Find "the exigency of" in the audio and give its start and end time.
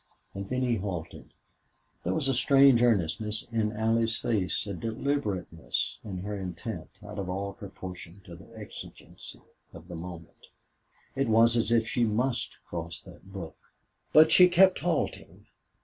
8.35-9.87